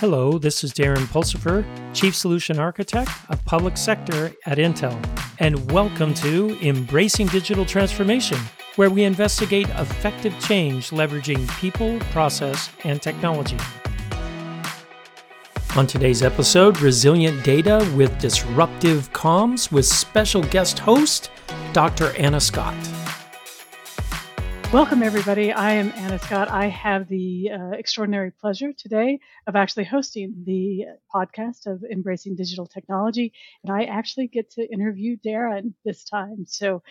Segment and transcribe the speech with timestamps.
[0.00, 1.62] Hello, this is Darren Pulsipher,
[1.92, 4.98] Chief Solution Architect of Public Sector at Intel,
[5.40, 8.38] and welcome to Embracing Digital Transformation,
[8.76, 13.58] where we investigate effective change leveraging people, process, and technology.
[15.76, 21.30] On today's episode, Resilient Data with Disruptive Comms with special guest host,
[21.74, 22.16] Dr.
[22.16, 22.99] Anna Scott.
[24.72, 25.52] Welcome, everybody.
[25.52, 26.48] I am Anna Scott.
[26.48, 32.66] I have the uh, extraordinary pleasure today of actually hosting the podcast of Embracing Digital
[32.66, 33.32] Technology,
[33.64, 36.44] and I actually get to interview Darren this time.
[36.46, 36.84] So,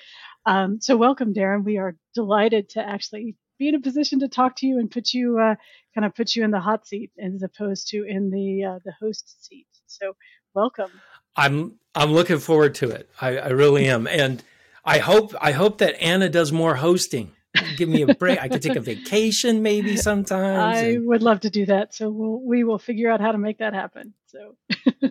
[0.45, 1.63] um, so welcome, Darren.
[1.63, 5.13] We are delighted to actually be in a position to talk to you and put
[5.13, 5.55] you uh,
[5.95, 8.91] kind of put you in the hot seat as opposed to in the uh, the
[8.99, 9.67] host seat.
[9.85, 10.17] So,
[10.53, 10.91] welcome.
[11.37, 13.09] I'm I'm looking forward to it.
[13.21, 14.43] I, I really am, and
[14.83, 17.31] I hope I hope that Anna does more hosting
[17.77, 18.39] give me a break.
[18.39, 20.77] I could take a vacation maybe sometimes.
[20.77, 21.07] I and...
[21.07, 21.93] would love to do that.
[21.93, 24.13] So we'll, we will figure out how to make that happen.
[24.27, 24.55] So.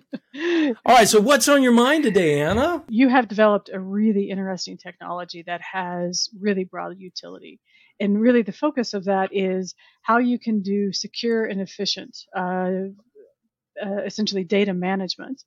[0.87, 1.09] All right.
[1.09, 2.85] So what's on your mind today, Anna?
[2.89, 7.61] You have developed a really interesting technology that has really broad utility.
[8.01, 12.91] And really, the focus of that is how you can do secure and efficient uh,
[13.85, 15.43] uh, essentially data management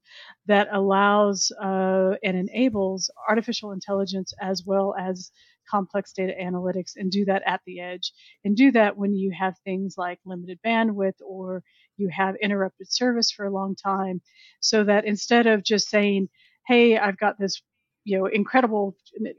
[0.47, 5.31] that allows uh, and enables artificial intelligence as well as
[5.71, 8.11] complex data analytics and do that at the edge
[8.43, 11.63] and do that when you have things like limited bandwidth or
[11.97, 14.21] you have interrupted service for a long time
[14.59, 16.27] so that instead of just saying
[16.67, 17.61] hey i've got this
[18.03, 18.95] you know incredible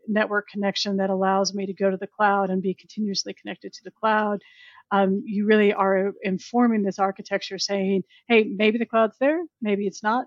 [0.08, 3.84] network connection that allows me to go to the cloud and be continuously connected to
[3.84, 4.40] the cloud
[4.92, 10.02] um, you really are informing this architecture saying hey maybe the cloud's there maybe it's
[10.02, 10.26] not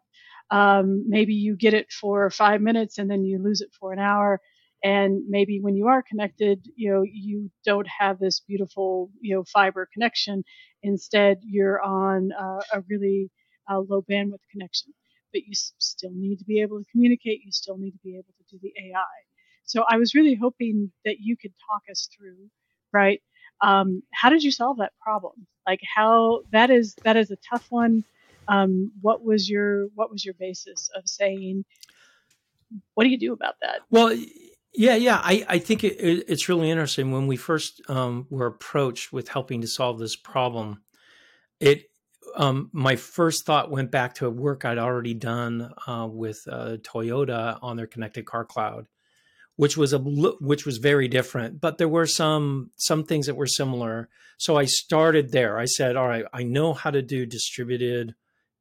[0.51, 3.99] um, maybe you get it for five minutes and then you lose it for an
[3.99, 4.41] hour
[4.85, 9.43] and maybe when you are connected you know you don't have this beautiful you know
[9.45, 10.43] fiber connection.
[10.83, 13.29] Instead you're on uh, a really
[13.71, 14.93] uh, low bandwidth connection.
[15.33, 17.41] But you s- still need to be able to communicate.
[17.45, 19.15] You still need to be able to do the ai
[19.67, 22.49] so i was really hoping that you could talk us through
[22.93, 23.21] right
[23.61, 25.47] um, how did you solve that problem?
[25.67, 28.03] Like how that is that is a tough one.
[28.47, 31.65] Um, what was your what was your basis of saying
[32.93, 33.79] what do you do about that?
[33.89, 34.15] Well
[34.77, 35.19] yeah, yeah.
[35.23, 37.11] I, I think it, it, it's really interesting.
[37.11, 40.81] When we first um, were approached with helping to solve this problem,
[41.59, 41.89] it
[42.35, 46.77] um, my first thought went back to a work I'd already done uh, with uh,
[46.77, 48.87] Toyota on their connected car cloud,
[49.55, 51.61] which was a which was very different.
[51.61, 54.09] But there were some some things that were similar.
[54.37, 55.57] So I started there.
[55.57, 58.15] I said, "All right, I know how to do distributed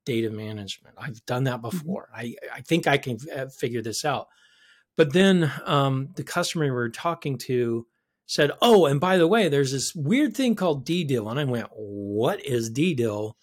[0.04, 0.94] data management.
[0.98, 1.76] I've done that mm-hmm.
[1.76, 2.10] before.
[2.14, 4.28] I I think I can uh, figure this out."
[4.96, 7.86] But then um, the customer we were talking to
[8.26, 11.68] said, "Oh, and by the way, there's this weird thing called DDIL." And I went,
[11.72, 13.34] "What is DDIL?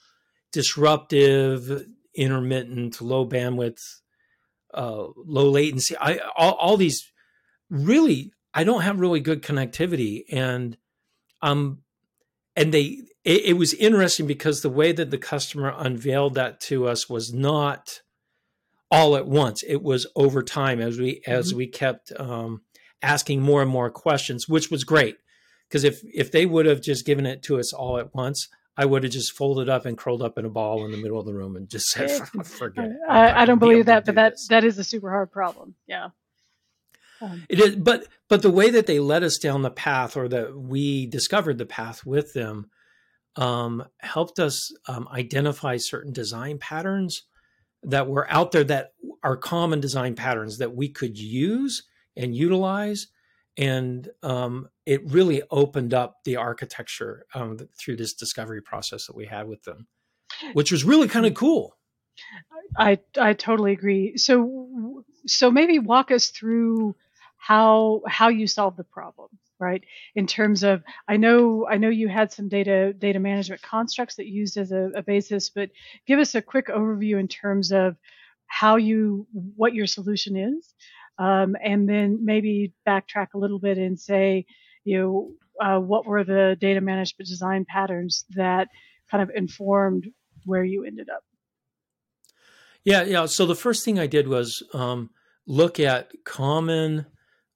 [0.51, 3.81] Disruptive, intermittent, low bandwidth,
[4.73, 5.95] uh, low latency.
[5.97, 7.11] I all, all these
[7.69, 8.31] really.
[8.53, 10.77] I don't have really good connectivity, and
[11.41, 11.79] um,
[12.55, 16.87] and they it, it was interesting because the way that the customer unveiled that to
[16.87, 18.01] us was not
[18.91, 19.63] all at once.
[19.63, 21.57] It was over time as we as mm-hmm.
[21.57, 22.61] we kept um,
[23.01, 25.17] asking more and more questions, which was great.
[25.67, 28.85] Because if if they would have just given it to us all at once, I
[28.85, 31.25] would have just folded up and curled up in a ball in the middle of
[31.25, 34.47] the room and just said, "Forget it." I, I don't believe that, but that this.
[34.49, 35.75] that is a super hard problem.
[35.87, 36.09] Yeah.
[37.21, 40.27] Um, it is, but but the way that they led us down the path, or
[40.27, 42.69] that we discovered the path with them,
[43.37, 47.23] um, helped us um, identify certain design patterns
[47.83, 48.93] that were out there that
[49.23, 51.83] are common design patterns that we could use
[52.15, 53.07] and utilize.
[53.57, 59.25] And um, it really opened up the architecture um, through this discovery process that we
[59.25, 59.87] had with them,
[60.53, 61.77] which was really kind of cool.
[62.77, 64.17] I I totally agree.
[64.17, 66.95] So so maybe walk us through
[67.37, 69.29] how how you solve the problem
[69.61, 69.83] right
[70.15, 74.25] in terms of i know i know you had some data data management constructs that
[74.25, 75.69] used as a, a basis but
[76.07, 77.95] give us a quick overview in terms of
[78.47, 79.25] how you
[79.55, 80.73] what your solution is
[81.17, 84.45] um, and then maybe backtrack a little bit and say
[84.83, 85.31] you know
[85.63, 88.67] uh, what were the data management design patterns that
[89.09, 90.07] kind of informed
[90.45, 91.23] where you ended up?
[92.83, 95.11] Yeah yeah so the first thing i did was um,
[95.45, 97.05] look at common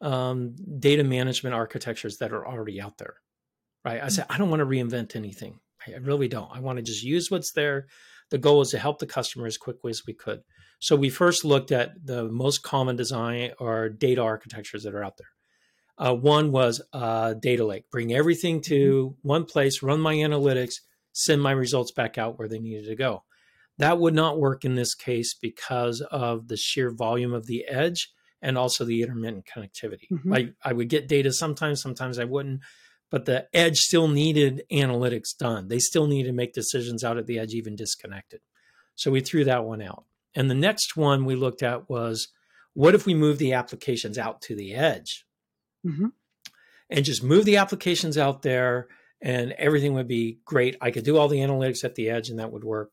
[0.05, 3.15] um, data management architectures that are already out there.
[3.83, 4.01] Right.
[4.01, 5.59] I said, I don't want to reinvent anything.
[5.85, 6.49] I really don't.
[6.51, 7.87] I want to just use what's there.
[8.31, 10.41] The goal is to help the customer as quickly as we could.
[10.79, 15.17] So we first looked at the most common design or data architectures that are out
[15.17, 15.27] there.
[15.97, 19.27] Uh, one was uh, data lake, bring everything to mm-hmm.
[19.27, 20.75] one place, run my analytics,
[21.13, 23.23] send my results back out where they needed to go.
[23.77, 28.11] That would not work in this case because of the sheer volume of the edge
[28.41, 30.09] and also the intermittent connectivity.
[30.11, 30.33] Mm-hmm.
[30.33, 32.61] I, I would get data sometimes, sometimes I wouldn't,
[33.09, 35.67] but the edge still needed analytics done.
[35.67, 38.41] They still needed to make decisions out at the edge, even disconnected.
[38.95, 40.05] So we threw that one out.
[40.35, 42.27] And the next one we looked at was
[42.73, 45.25] what if we move the applications out to the edge
[45.85, 46.07] mm-hmm.
[46.89, 48.87] and just move the applications out there
[49.21, 50.75] and everything would be great.
[50.81, 52.91] I could do all the analytics at the edge and that would work.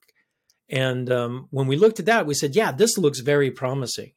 [0.68, 4.12] And um, when we looked at that, we said, yeah, this looks very promising.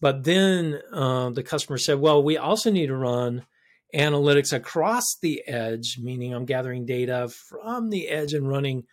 [0.00, 3.46] But then uh, the customer said, well, we also need to run
[3.94, 8.84] analytics across the edge, meaning I'm gathering data from the edge and running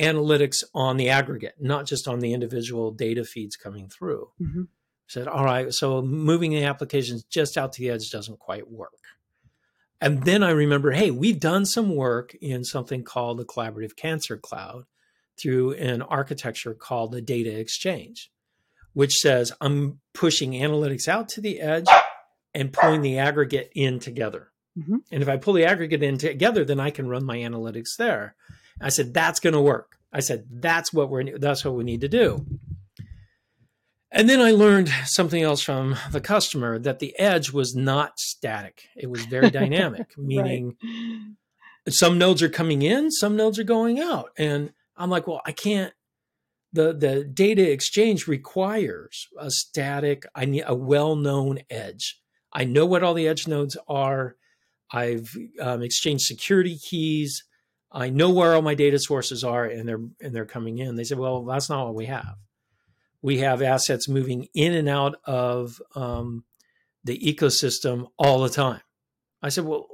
[0.00, 4.28] analytics on the aggregate, not just on the individual data feeds coming through.
[4.40, 4.62] Mm-hmm.
[5.06, 8.92] Said, all right, so moving the applications just out to the edge doesn't quite work.
[10.00, 14.36] And then I remember, hey, we've done some work in something called the Collaborative Cancer
[14.36, 14.84] Cloud
[15.38, 18.30] through an architecture called the Data Exchange,
[18.94, 21.88] which says I'm pushing analytics out to the edge
[22.54, 24.50] and pulling the aggregate in together.
[24.78, 24.96] Mm-hmm.
[25.12, 28.34] And if I pull the aggregate in together, then I can run my analytics there.
[28.80, 29.98] I said, that's going to work.
[30.12, 32.44] I said, that's what we're, that's what we need to do.
[34.10, 38.84] And then I learned something else from the customer that the edge was not static.
[38.96, 41.92] It was very dynamic, meaning right.
[41.92, 44.30] some nodes are coming in, some nodes are going out.
[44.38, 45.92] And I'm like, well, I can't
[46.74, 52.20] the the data exchange requires a static, I need a well-known edge.
[52.52, 54.36] I know what all the edge nodes are.
[54.92, 57.44] I've um, exchanged security keys.
[57.90, 60.96] I know where all my data sources are and they're and they're coming in.
[60.96, 62.36] They said, well, that's not what we have.
[63.22, 66.44] We have assets moving in and out of um,
[67.04, 68.82] the ecosystem all the time.
[69.42, 69.86] I said, well,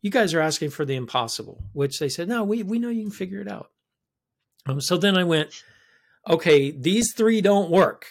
[0.00, 3.02] you guys are asking for the impossible, which they said, no, we, we know you
[3.02, 3.70] can figure it out.
[4.66, 5.62] Um, so then I went,
[6.28, 8.06] okay, these three don't work,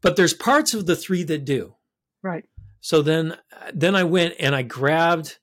[0.00, 1.74] but there's parts of the three that do.
[2.22, 2.44] Right.
[2.80, 3.36] So then,
[3.74, 5.38] then I went and I grabbed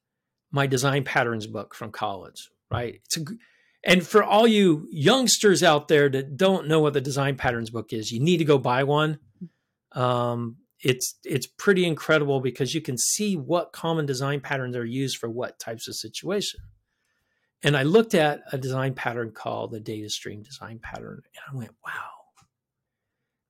[0.51, 3.01] my design patterns book from college, right?
[3.05, 3.21] It's a,
[3.83, 7.93] and for all you youngsters out there that don't know what the design patterns book
[7.93, 9.19] is, you need to go buy one.
[9.93, 15.17] Um, it's it's pretty incredible because you can see what common design patterns are used
[15.17, 16.59] for what types of situation.
[17.63, 21.57] And I looked at a design pattern called the data stream design pattern, and I
[21.57, 22.43] went, "Wow,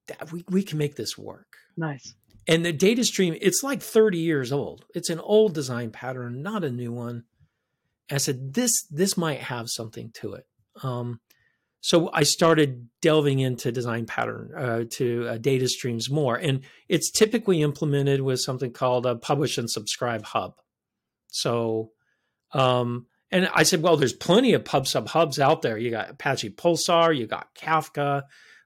[0.08, 2.16] that, we we can make this work." Nice.
[2.48, 4.86] And the data stream, it's like 30 years old.
[4.96, 7.26] It's an old design pattern, not a new one.
[8.10, 10.46] And I said, this this might have something to it.
[10.82, 11.20] Um,
[11.82, 17.12] so I started delving into design pattern uh, to uh, data streams more, and it's
[17.12, 20.56] typically implemented with something called a publish and subscribe hub.
[21.28, 21.92] So,
[22.54, 25.78] um, and I said, well, there's plenty of pub sub hubs out there.
[25.78, 28.24] You got Apache Pulsar, you got Kafka,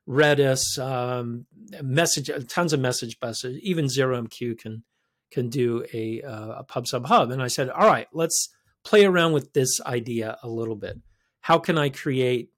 [0.07, 1.45] Redis, um,
[1.81, 3.57] message, tons of message buses.
[3.61, 4.83] Even ZeroMQ can
[5.31, 7.31] can do a, uh, a pub sub hub.
[7.31, 8.49] And I said, all right, let's
[8.83, 10.97] play around with this idea a little bit.
[11.39, 12.49] How can I create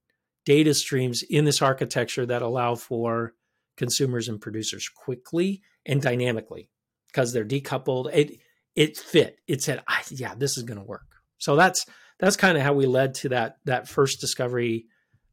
[0.44, 3.34] data streams in this architecture that allow for
[3.78, 6.70] consumers and producers quickly and dynamically
[7.08, 8.10] because they're decoupled?
[8.14, 8.40] It
[8.76, 9.38] it fit.
[9.48, 11.13] It said, yeah, this is going to work.
[11.38, 11.86] So that's
[12.20, 14.86] that's kind of how we led to that that first discovery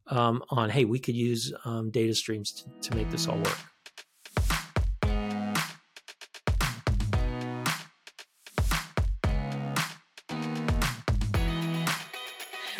[0.09, 3.59] um, on hey, we could use um, data streams to, to make this all work.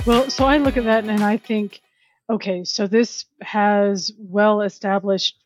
[0.07, 1.83] Well, so I look at that and I think,
[2.29, 5.37] okay, so this has well established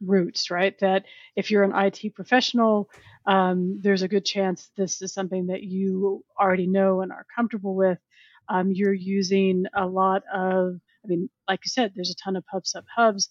[0.00, 0.78] roots, right?
[0.78, 1.04] That
[1.34, 2.88] if you're an IT professional,
[3.26, 7.74] um, there's a good chance this is something that you already know and are comfortable
[7.74, 7.98] with.
[8.48, 12.46] Um, you're using a lot of I mean, like you said, there's a ton of
[12.46, 13.28] pub sub hubs.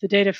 [0.00, 0.34] The data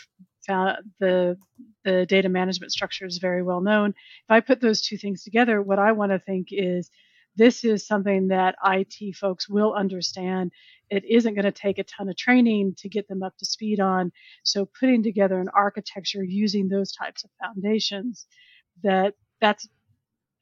[0.99, 1.37] the
[1.85, 3.91] the data management structure is very well known.
[3.91, 6.91] If I put those two things together, what I want to think is
[7.37, 10.51] this is something that IT folks will understand.
[10.91, 13.79] It isn't going to take a ton of training to get them up to speed
[13.81, 14.11] on.
[14.43, 18.27] So putting together an architecture using those types of foundations
[18.83, 19.69] that that's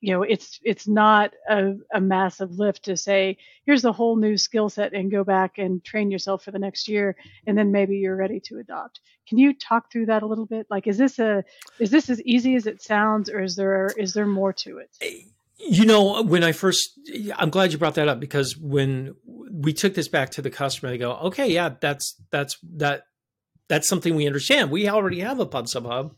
[0.00, 4.36] you know it's it's not a, a, massive lift to say here's a whole new
[4.36, 7.16] skill set and go back and train yourself for the next year
[7.46, 9.00] and then maybe you're ready to adopt.
[9.28, 10.66] Can you talk through that a little bit?
[10.70, 11.44] Like is this a
[11.78, 14.90] is this as easy as it sounds or is there is there more to it?
[15.00, 15.22] Eh,
[15.60, 17.00] you know when i first
[17.36, 19.16] i'm glad you brought that up because when
[19.50, 23.02] we took this back to the customer they go okay yeah that's that's that
[23.68, 24.70] that's something we understand.
[24.70, 26.14] We already have a pub sub hub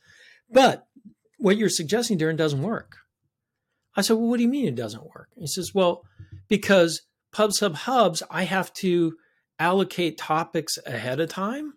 [0.52, 0.86] but
[1.40, 2.98] what you're suggesting darren doesn't work
[3.96, 5.28] I said, Well, what do you mean it doesn't work?
[5.36, 6.04] He says, Well,
[6.48, 7.02] because
[7.34, 9.16] PubSub hubs, I have to
[9.58, 11.74] allocate topics ahead of time.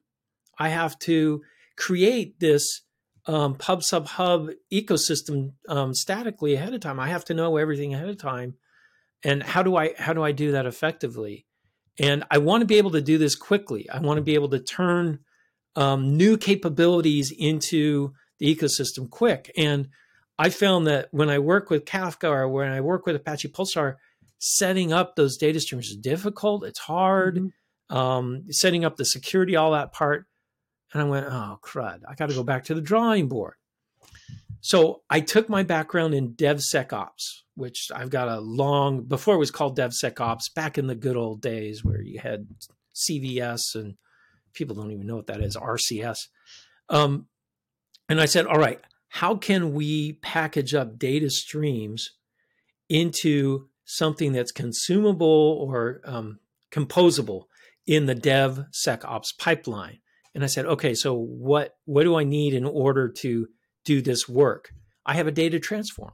[0.57, 1.41] I have to
[1.77, 2.81] create this
[3.25, 6.99] um, PubSub hub ecosystem um, statically ahead of time.
[6.99, 8.55] I have to know everything ahead of time.
[9.23, 11.45] And how do I how do I do that effectively?
[11.99, 13.89] And I want to be able to do this quickly.
[13.89, 15.19] I want to be able to turn
[15.75, 19.51] um, new capabilities into the ecosystem quick.
[19.57, 19.89] And
[20.37, 23.95] I found that when I work with Kafka or when I work with Apache Pulsar,
[24.39, 26.65] setting up those data streams is difficult.
[26.65, 27.37] It's hard.
[27.37, 27.95] Mm-hmm.
[27.95, 30.25] Um, setting up the security, all that part.
[30.93, 33.55] And I went, oh, crud, I got to go back to the drawing board.
[34.61, 39.51] So I took my background in DevSecOps, which I've got a long, before it was
[39.51, 42.47] called DevSecOps, back in the good old days where you had
[42.95, 43.95] CVS and
[44.53, 46.27] people don't even know what that is, RCS.
[46.89, 47.27] Um,
[48.09, 48.79] and I said, all right,
[49.09, 52.11] how can we package up data streams
[52.89, 56.39] into something that's consumable or um,
[56.71, 57.43] composable
[57.85, 59.99] in the DevSecOps pipeline?
[60.33, 63.47] And I said, okay, so what what do I need in order to
[63.85, 64.73] do this work?
[65.05, 66.13] I have a data transform,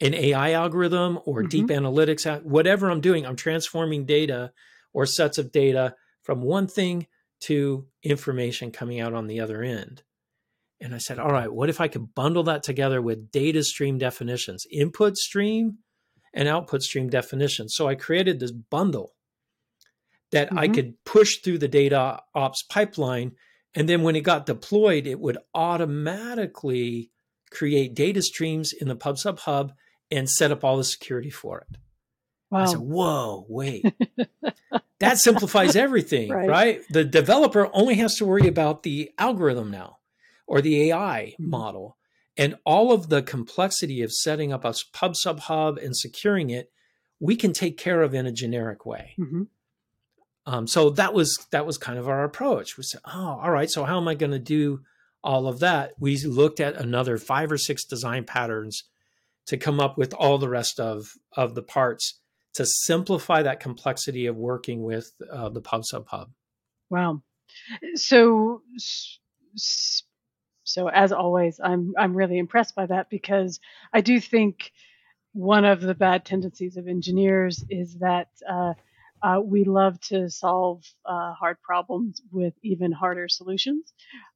[0.00, 1.48] an AI algorithm or mm-hmm.
[1.48, 4.52] deep analytics, whatever I'm doing, I'm transforming data
[4.92, 7.06] or sets of data from one thing
[7.40, 10.02] to information coming out on the other end.
[10.82, 13.98] And I said, all right, what if I could bundle that together with data stream
[13.98, 15.78] definitions, input stream
[16.34, 17.74] and output stream definitions?
[17.76, 19.14] So I created this bundle
[20.32, 20.58] that mm-hmm.
[20.58, 23.32] I could push through the data ops pipeline.
[23.74, 27.10] And then when it got deployed, it would automatically
[27.52, 29.72] create data streams in the PubSub hub
[30.10, 31.78] and set up all the security for it.
[32.50, 32.62] Wow.
[32.62, 33.84] I said, whoa, wait.
[34.98, 36.48] that simplifies everything, right.
[36.48, 36.80] right.
[36.90, 39.98] The developer only has to worry about the algorithm now
[40.52, 41.48] or the AI mm-hmm.
[41.48, 41.96] model.
[42.36, 46.70] And all of the complexity of setting up a pub sub hub and securing it,
[47.18, 49.14] we can take care of in a generic way.
[49.18, 49.44] Mm-hmm.
[50.44, 52.76] Um, so that was that was kind of our approach.
[52.76, 53.70] We said, "Oh, all right.
[53.70, 54.80] So how am I going to do
[55.24, 58.84] all of that?" We looked at another five or six design patterns
[59.46, 62.20] to come up with all the rest of of the parts
[62.54, 66.30] to simplify that complexity of working with uh, the PubSub hub.
[66.90, 67.22] Wow.
[67.94, 68.62] So
[70.64, 73.60] so as always, I'm I'm really impressed by that because
[73.92, 74.72] I do think
[75.32, 78.74] one of the bad tendencies of engineers is that uh,
[79.22, 83.92] uh, we love to solve uh, hard problems with even harder solutions.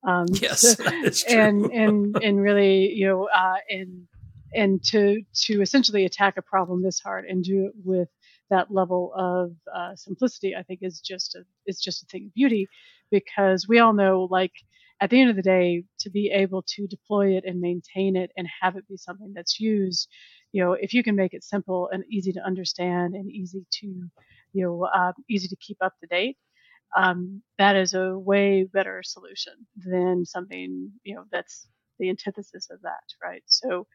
[0.07, 0.79] Um, yes,
[1.29, 4.07] and and and really, you know, uh, and
[4.55, 8.09] and to to essentially attack a problem this hard and do it with
[8.49, 12.35] that level of uh, simplicity, I think is just a is just a thing of
[12.35, 12.69] beauty,
[13.11, 14.53] because we all know, like
[15.01, 18.31] at the end of the day, to be able to deploy it and maintain it
[18.37, 20.09] and have it be something that's used,
[20.53, 24.11] you know, if you can make it simple and easy to understand and easy to
[24.57, 26.39] you know, uh, easy to keep up to date,
[26.97, 32.81] um, that is a way better solution than something, you know, that's the antithesis of
[32.83, 33.43] that, right?
[33.47, 33.87] So,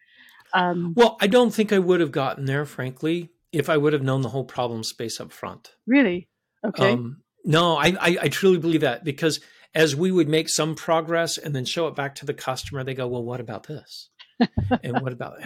[0.54, 4.04] um, well, I don't think I would have gotten there, frankly, if I would have
[4.04, 5.72] known the whole problem space up front.
[5.88, 6.30] Really?
[6.64, 6.94] Okay.
[6.94, 9.40] Um, no, I, I, I truly believe that because
[9.74, 12.94] as we would make some progress and then show it back to the customer, they
[12.94, 14.10] go, "Well, what about this?"
[14.84, 15.40] and what about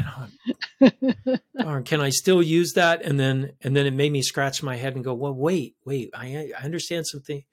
[1.58, 3.02] darn, can I still use that?
[3.04, 6.10] And then and then it made me scratch my head and go, well, wait, wait,
[6.14, 7.44] I, I understand something.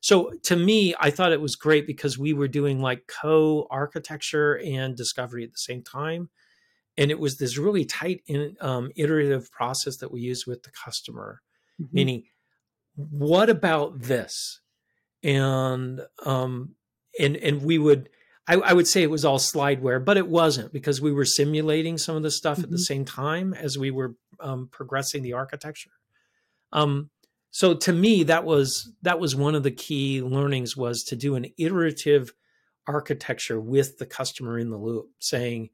[0.00, 4.96] So to me, I thought it was great because we were doing like co-architecture and
[4.96, 6.28] discovery at the same time.
[6.98, 10.70] And it was this really tight in, um, iterative process that we used with the
[10.70, 11.40] customer,
[11.80, 11.94] mm-hmm.
[11.94, 12.24] meaning,
[12.94, 14.60] what about this?
[15.22, 16.74] And um,
[17.18, 18.08] and and we would
[18.46, 21.96] I, I, would say it was all slideware, but it wasn't because we were simulating
[21.96, 22.64] some of the stuff mm-hmm.
[22.64, 22.82] at the mm-hmm.
[22.82, 25.90] same time as we were um, progressing the architecture.
[26.72, 27.10] Um,
[27.50, 31.36] so to me, that was that was one of the key learnings was to do
[31.36, 32.32] an iterative
[32.86, 35.68] architecture with the customer in the loop, saying,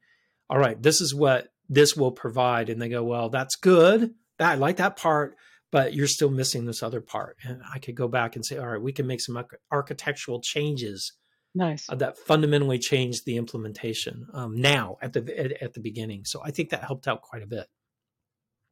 [0.50, 4.14] "All right, this is what this will provide," and they go, "Well, that's good.
[4.38, 5.36] That, I like that part."
[5.70, 7.36] But you're still missing this other part.
[7.44, 11.12] And I could go back and say, all right, we can make some architectural changes
[11.54, 11.86] Nice.
[11.88, 16.24] Uh, that fundamentally changed the implementation um, now at the at, at, the beginning.
[16.24, 17.66] So I think that helped out quite a bit.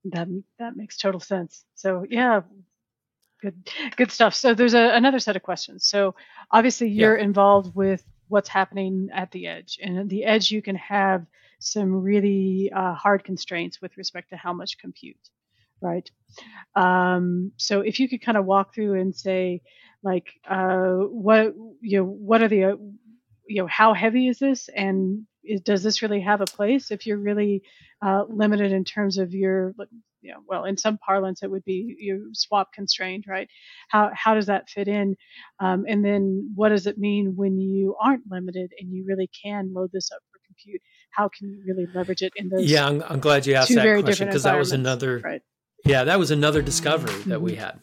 [0.05, 1.65] That that makes total sense.
[1.75, 2.43] So yeah,
[3.41, 4.35] good good stuff.
[4.35, 5.87] So there's a, another set of questions.
[5.87, 6.15] So
[6.51, 7.25] obviously you're yeah.
[7.25, 11.27] involved with what's happening at the edge, and at the edge you can have
[11.59, 15.17] some really uh, hard constraints with respect to how much compute,
[15.81, 16.09] right?
[16.75, 19.63] Um, so if you could kind of walk through and say
[20.03, 22.77] like uh, what you know what are the uh,
[23.49, 27.07] you know how heavy is this and is, does this really have a place if
[27.07, 27.63] you're really
[28.05, 29.75] uh, limited in terms of your
[30.27, 33.49] you know, well, in some parlance, it would be you swap constrained, right?
[33.91, 35.15] How how does that fit in?
[35.61, 39.73] Um, and then what does it mean when you aren't limited and you really can
[39.73, 40.83] load this up for compute?
[41.11, 42.69] How can you really leverage it in those?
[42.69, 45.21] Yeah, I'm, I'm glad you asked that question because that was another.
[45.23, 45.43] Right.
[45.87, 47.61] Yeah, that was another discovery that we mm-hmm.
[47.61, 47.81] had.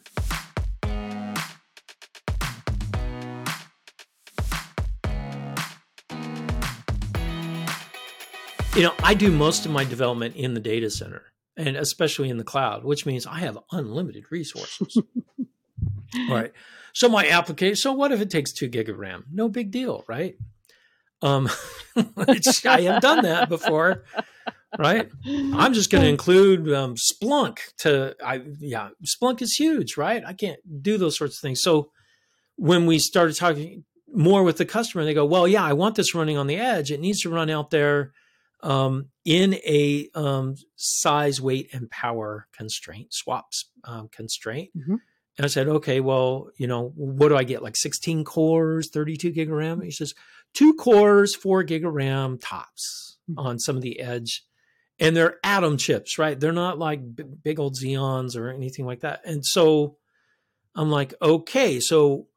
[8.76, 11.22] You know, I do most of my development in the data center
[11.56, 14.98] and especially in the cloud, which means I have unlimited resources.
[16.28, 16.52] right.
[16.92, 19.24] So my application, so what if it takes two gig of RAM?
[19.32, 20.36] No big deal, right?
[21.22, 21.48] Um,
[21.96, 24.04] I have done that before,
[24.78, 25.10] right?
[25.26, 30.22] I'm just going to include um, Splunk to, I yeah, Splunk is huge, right?
[30.26, 31.60] I can't do those sorts of things.
[31.62, 31.90] So
[32.56, 36.14] when we started talking more with the customer, they go, well, yeah, I want this
[36.14, 36.90] running on the edge.
[36.90, 38.12] It needs to run out there
[38.62, 44.70] um, in a um, size, weight, and power constraint, swaps um, constraint.
[44.76, 44.96] Mm-hmm.
[45.36, 47.62] And I said, okay, well, you know, what do I get?
[47.62, 49.80] Like 16 cores, 32 gig of RAM?
[49.80, 50.14] He says,
[50.54, 53.38] two cores, four gig of RAM tops mm-hmm.
[53.38, 54.44] on some of the edge.
[55.00, 56.38] And they're atom chips, right?
[56.38, 59.22] They're not like b- big old Xeons or anything like that.
[59.24, 59.96] And so
[60.74, 62.28] I'm like, okay, so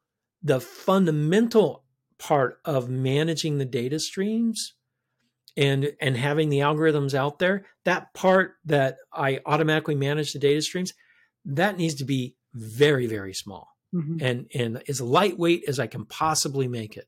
[0.41, 1.83] the fundamental
[2.17, 4.73] part of managing the data streams
[5.55, 10.61] and and having the algorithms out there that part that i automatically manage the data
[10.61, 10.93] streams
[11.45, 14.17] that needs to be very very small mm-hmm.
[14.21, 17.07] and and as lightweight as i can possibly make it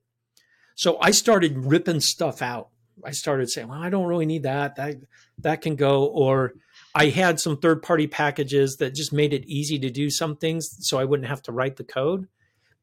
[0.75, 2.69] so i started ripping stuff out
[3.05, 4.95] i started saying well i don't really need that that
[5.37, 6.53] that can go or
[6.95, 10.69] i had some third party packages that just made it easy to do some things
[10.79, 12.27] so i wouldn't have to write the code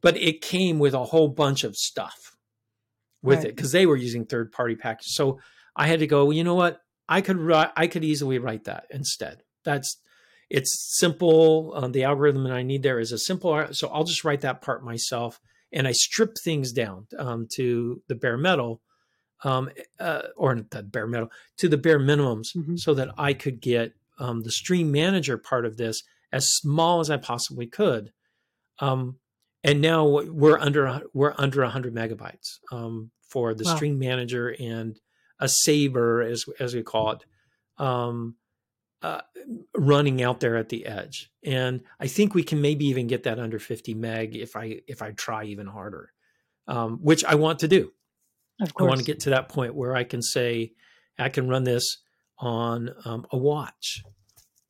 [0.01, 2.37] but it came with a whole bunch of stuff
[3.23, 3.49] with right.
[3.49, 5.39] it because they were using third party packages so
[5.77, 6.81] I had to go, well, you know what?
[7.09, 9.43] I could write, I could easily write that instead.
[9.65, 10.01] That's
[10.49, 11.73] it's simple.
[11.77, 14.63] Um, the algorithm that I need there is a simple, so I'll just write that
[14.63, 15.41] part myself,
[15.73, 18.81] and I strip things down um, to the bare metal,
[19.45, 19.71] um,
[20.01, 22.77] uh, or the bare metal to the bare minimums, mm-hmm.
[22.77, 27.11] so that I could get um, the stream manager part of this as small as
[27.11, 28.13] I possibly could.
[28.79, 29.19] Um,
[29.65, 33.75] and now we're under we're under 100 megabytes um, for the wow.
[33.75, 34.99] stream manager and
[35.41, 37.25] a saber, as as we call it,
[37.79, 38.37] um,
[39.03, 39.21] uh,
[39.77, 41.31] running out there at the edge.
[41.45, 45.03] And I think we can maybe even get that under 50 meg if I if
[45.03, 46.13] I try even harder,
[46.69, 47.93] um, which I want to do.
[48.61, 48.87] Of course.
[48.87, 50.73] I want to get to that point where I can say
[51.19, 51.99] I can run this
[52.39, 54.03] on um, a watch,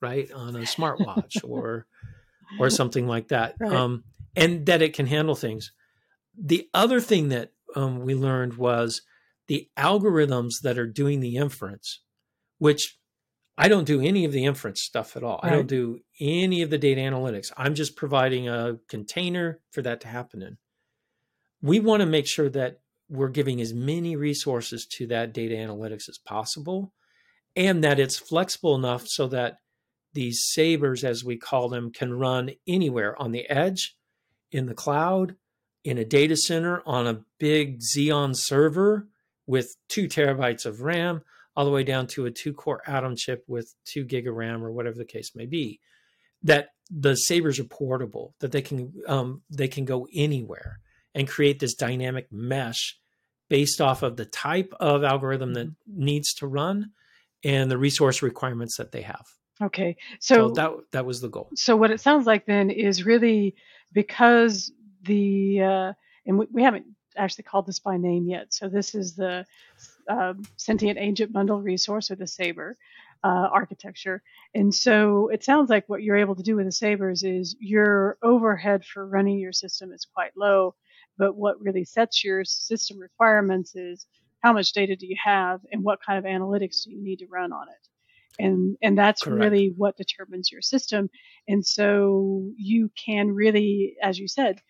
[0.00, 1.86] right, on a smartwatch or
[2.60, 3.72] or something like that, right.
[3.72, 4.04] um,
[4.36, 5.72] and that it can handle things.
[6.38, 9.02] The other thing that um, we learned was
[9.48, 12.02] the algorithms that are doing the inference,
[12.58, 12.98] which
[13.58, 15.40] I don't do any of the inference stuff at all.
[15.42, 15.52] Right.
[15.52, 17.52] I don't do any of the data analytics.
[17.56, 20.58] I'm just providing a container for that to happen in.
[21.62, 26.08] We want to make sure that we're giving as many resources to that data analytics
[26.08, 26.92] as possible
[27.54, 29.58] and that it's flexible enough so that
[30.12, 33.96] these sabers, as we call them, can run anywhere on the edge,
[34.50, 35.36] in the cloud,
[35.84, 39.08] in a data center, on a big Xeon server,
[39.46, 41.22] with two terabytes of RAM,
[41.54, 44.64] all the way down to a two core Atom chip with two gig of RAM
[44.64, 45.80] or whatever the case may be.
[46.42, 50.80] That the sabers are portable, that they can um, they can go anywhere
[51.16, 52.96] and create this dynamic mesh
[53.48, 56.04] based off of the type of algorithm that mm-hmm.
[56.04, 56.90] needs to run
[57.42, 59.24] and the resource requirements that they have.
[59.62, 61.48] Okay, so, so that that was the goal.
[61.54, 63.54] So what it sounds like then is really
[63.92, 64.70] because
[65.02, 65.92] the uh,
[66.26, 66.84] and we, we haven't
[67.16, 68.52] actually called this by name yet.
[68.52, 69.46] So this is the
[70.10, 72.76] uh, sentient agent bundle resource or the Saber
[73.24, 74.22] uh, architecture.
[74.54, 78.18] And so it sounds like what you're able to do with the Sabers is your
[78.22, 80.74] overhead for running your system is quite low.
[81.18, 84.06] But what really sets your system requirements is
[84.42, 87.26] how much data do you have and what kind of analytics do you need to
[87.26, 89.40] run on it and and that's Correct.
[89.40, 91.08] really what determines your system
[91.48, 94.60] and so you can really as you said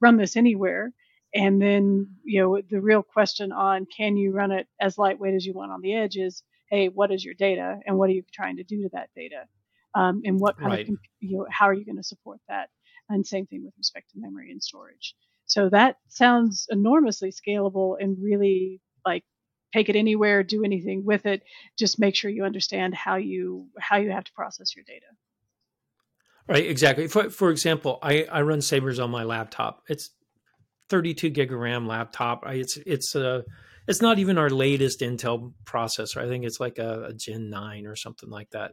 [0.00, 0.92] run this anywhere
[1.36, 5.44] and then, you know, the real question on can you run it as lightweight as
[5.44, 8.22] you want on the edge is, hey, what is your data and what are you
[8.32, 9.44] trying to do to that data?
[9.94, 10.88] Um, and what kind right.
[10.88, 12.70] of, you know, how are you going to support that?
[13.10, 15.14] And same thing with respect to memory and storage.
[15.46, 19.24] So that sounds enormously scalable and really like
[19.72, 21.42] take it anywhere, do anything with it.
[21.78, 25.06] Just make sure you understand how you how you have to process your data.
[26.48, 27.08] Right, exactly.
[27.08, 29.82] For for example, I, I run Sabers on my laptop.
[29.88, 30.10] It's
[30.88, 32.44] 32 gig of RAM laptop.
[32.46, 33.44] It's it's a
[33.88, 36.22] it's not even our latest Intel processor.
[36.22, 38.72] I think it's like a, a Gen 9 or something like that.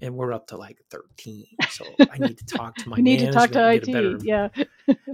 [0.00, 1.44] And we're up to like 13.
[1.70, 2.96] So I need to talk to my.
[2.98, 3.86] need to talk to IT.
[3.92, 4.48] better- Yeah.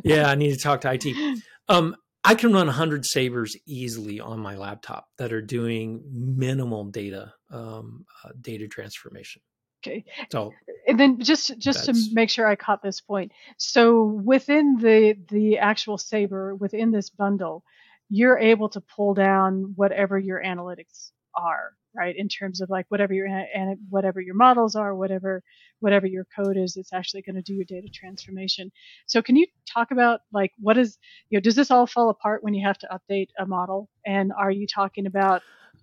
[0.04, 1.06] yeah, I need to talk to IT.
[1.68, 7.32] Um, I can run 100 sabers easily on my laptop that are doing minimal data
[7.50, 9.42] um, uh, data transformation.
[9.86, 10.04] Okay.
[10.30, 10.52] So
[10.86, 13.32] and then just just to make sure I caught this point.
[13.58, 17.64] So within the the actual Saber within this bundle,
[18.10, 22.14] you're able to pull down whatever your analytics are, right?
[22.16, 25.42] In terms of like whatever your ana- whatever your models are, whatever
[25.80, 28.70] whatever your code is, it's actually going to do your data transformation.
[29.06, 30.98] So can you talk about like what is
[31.30, 33.88] you know does this all fall apart when you have to update a model?
[34.06, 35.42] And are you talking about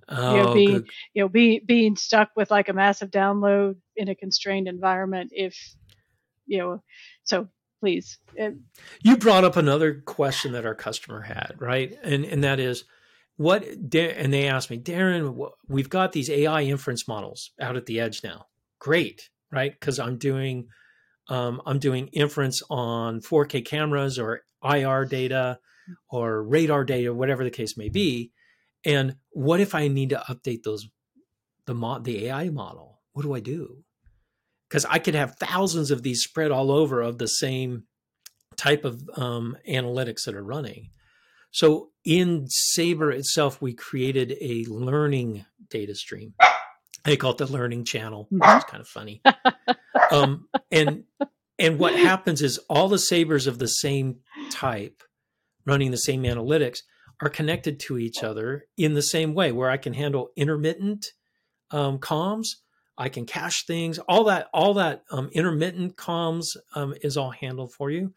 [0.09, 0.89] oh, being- good.
[1.13, 5.55] you know, be, being stuck with like a massive download in a constrained environment if,
[6.45, 6.83] you know,
[7.23, 7.47] so
[7.79, 8.17] please.
[9.01, 11.97] You brought up another question that our customer had, right?
[12.03, 12.83] And and that is,
[13.39, 13.63] what?
[13.63, 18.21] And they asked me, Darren, we've got these AI inference models out at the edge
[18.21, 18.47] now.
[18.79, 19.71] Great, right?
[19.71, 20.67] Because I'm doing,
[21.29, 25.59] um, I'm doing inference on 4K cameras or IR data
[26.09, 28.33] or radar data, whatever the case may be.
[28.83, 30.89] And what if I need to update those,
[31.65, 32.99] the mo- the AI model?
[33.13, 33.85] What do I do?
[34.67, 37.83] Because I could have thousands of these spread all over of the same
[38.57, 40.89] type of um, analytics that are running.
[41.51, 46.33] So in Saber itself, we created a learning data stream.
[47.05, 48.57] They call it the learning channel, which Mhm.
[48.57, 49.21] is kind of funny.
[50.11, 51.05] um, and
[51.57, 55.03] and what happens is all the sabers of the same type,
[55.65, 56.79] running the same analytics,
[57.21, 61.07] are connected to each other in the same way, where I can handle intermittent
[61.71, 62.47] um, comms.
[62.97, 63.99] I can cache things.
[63.99, 68.13] All that, all that um, intermittent comms um, is all handled for you.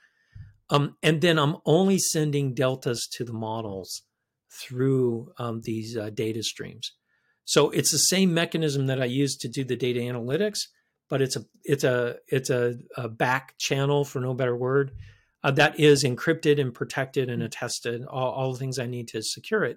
[0.72, 4.02] Um, and then I'm only sending deltas to the models
[4.50, 6.92] through um, these uh, data streams.
[7.44, 10.60] So it's the same mechanism that I use to do the data analytics,
[11.10, 14.92] but it's a it's a it's a, a back channel for no better word
[15.44, 18.04] uh, that is encrypted and protected and attested.
[18.06, 19.76] All, all the things I need to secure it.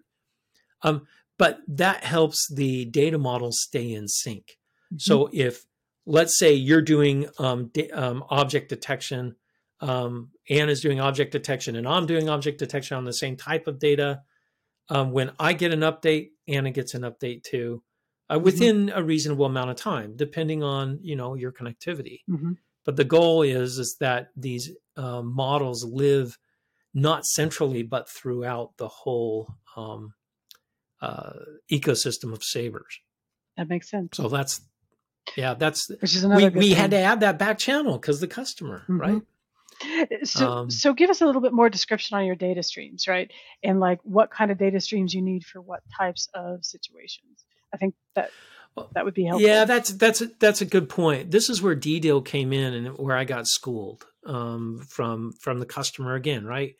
[0.81, 4.57] Um, but that helps the data models stay in sync.
[4.97, 5.65] So if
[6.05, 9.35] let's say you're doing um, da- um, object detection,
[9.89, 13.67] um, Anne is doing object detection, and I'm doing object detection on the same type
[13.67, 14.21] of data.
[14.89, 17.83] Um, when I get an update, Anna gets an update too,
[18.29, 22.19] uh, within a reasonable amount of time, depending on you know your connectivity.
[22.29, 22.57] Mhm.
[22.85, 26.37] But the goal is is that these uh, models live
[26.93, 30.13] not centrally, but throughout the whole um,
[31.01, 31.33] uh,
[31.71, 32.99] ecosystem of sabers.
[33.57, 34.15] That makes sense.
[34.17, 34.61] So that's
[35.35, 36.77] yeah, that's Which is another we we thing.
[36.77, 38.99] had to add that back channel because the customer, Mhm.
[38.99, 39.21] right?
[40.23, 43.31] So, Um, so give us a little bit more description on your data streams, right?
[43.63, 47.45] And like what kind of data streams you need for what types of situations.
[47.73, 48.31] I think that
[48.93, 49.47] that would be helpful.
[49.47, 51.31] Yeah, that's that's a, that's a good point.
[51.31, 55.65] This is where DDIL came in and where I got schooled um, from from the
[55.65, 56.75] customer again, right?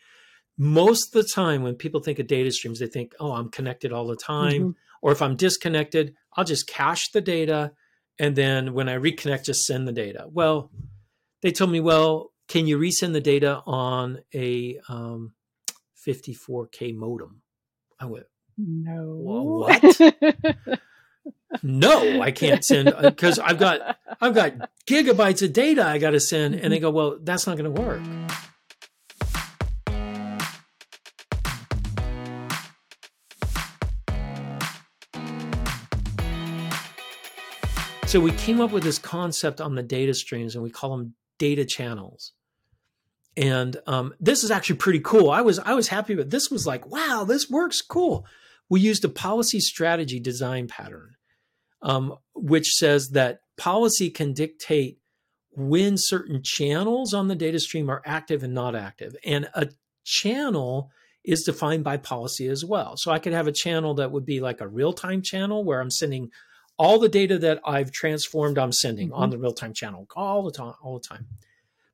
[0.58, 3.92] Most of the time, when people think of data streams, they think, "Oh, I'm connected
[3.92, 4.76] all the time," Mhm.
[5.02, 7.74] or if I'm disconnected, I'll just cache the data,
[8.20, 10.28] and then when I reconnect, just send the data.
[10.32, 10.72] Well,
[11.42, 15.34] they told me, "Well, can you resend the data on a um,
[16.05, 17.41] 54k modem?"
[17.99, 18.25] I went,
[18.58, 19.67] No.
[19.67, 20.13] What?
[21.63, 24.53] no i can't send because i've got i've got
[24.86, 27.81] gigabytes of data i got to send and they go well that's not going to
[27.81, 28.01] work
[38.05, 41.15] so we came up with this concept on the data streams and we call them
[41.38, 42.34] data channels
[43.38, 46.65] and um, this is actually pretty cool i was i was happy but this was
[46.65, 48.26] like wow this works cool
[48.69, 51.15] we used a policy strategy design pattern
[51.82, 55.00] um, which says that policy can dictate
[55.52, 59.15] when certain channels on the data stream are active and not active.
[59.24, 59.69] And a
[60.04, 60.91] channel
[61.24, 62.95] is defined by policy as well.
[62.98, 65.80] So I could have a channel that would be like a real time channel where
[65.80, 66.30] I'm sending
[66.78, 70.52] all the data that I've transformed, I'm sending on the real time channel all the
[70.52, 71.28] time, all the time.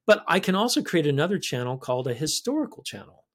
[0.05, 3.25] But I can also create another channel called a historical channel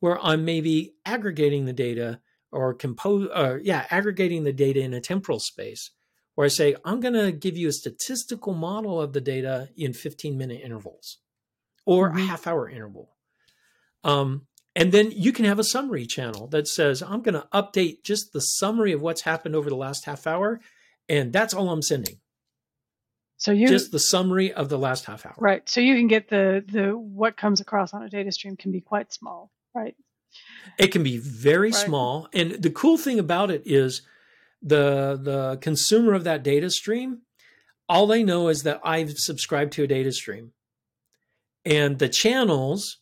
[0.00, 5.00] where I'm maybe aggregating the data or compose, uh, yeah, aggregating the data in a
[5.00, 5.90] temporal space
[6.34, 9.92] where I say, I'm going to give you a statistical model of the data in
[9.92, 11.18] 15 minute intervals
[11.84, 12.18] or Mhm.
[12.18, 13.14] a half hour interval.
[14.02, 18.02] Um, and then you can have a summary channel that says, I'm going to update
[18.02, 20.60] just the summary of what's happened over the last half hour.
[21.08, 22.16] And that's all I'm sending,
[23.36, 25.34] So you just the summary of the last half hour.
[25.38, 25.68] right.
[25.68, 28.80] So you can get the the what comes across on a data stream can be
[28.80, 29.94] quite small, right?
[30.78, 31.74] It can be very Right.
[31.74, 32.28] small.
[32.32, 34.02] And the cool thing about it is
[34.62, 37.20] the the consumer of that data stream,
[37.88, 40.52] all they know is that I've subscribed to a data stream.
[41.66, 42.98] And the channels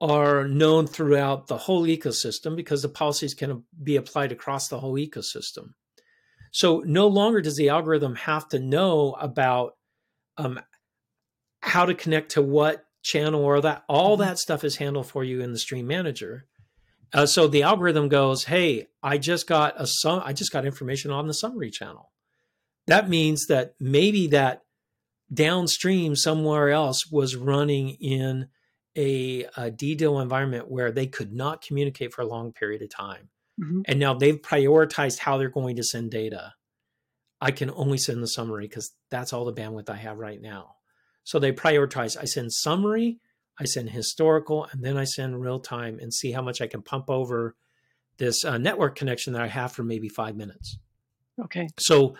[0.00, 4.94] are known throughout the whole ecosystem because the policies can be applied across the whole
[4.96, 5.74] ecosystem.
[6.52, 9.74] So no longer does the algorithm have to know about
[10.36, 10.60] um,
[11.60, 13.84] how to connect to what channel or that.
[13.88, 14.28] All mm-hmm.
[14.28, 16.46] that stuff is handled for you in the stream manager.
[17.12, 20.22] Uh, so the algorithm goes, "Hey, I just got a sum.
[20.24, 22.12] I just got information on the summary channel.
[22.86, 24.62] That means that maybe that
[25.32, 28.48] downstream somewhere else was running in
[28.96, 33.28] a, a environment where they could not communicate for a long period of time.
[33.62, 33.82] Mm-hmm.
[33.86, 36.54] And now they've prioritized how they're going to send data.
[37.40, 40.76] I can only send the summary because that's all the bandwidth I have right now.
[41.24, 42.16] So they prioritize.
[42.16, 43.18] I send summary,
[43.58, 46.82] I send historical, and then I send real time and see how much I can
[46.82, 47.54] pump over
[48.18, 50.78] this uh, network connection that I have for maybe five minutes.
[51.40, 51.68] Okay.
[51.78, 52.16] So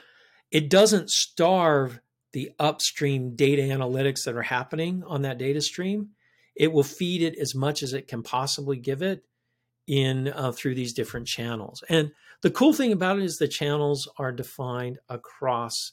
[0.50, 2.00] it doesn't starve
[2.33, 6.11] the upstream data analytics that are happening on that data stream.
[6.55, 9.24] It will feed it as much as it can possibly give it
[9.87, 11.83] in uh, through these different channels.
[11.88, 15.92] And the cool thing about it is the channels are defined across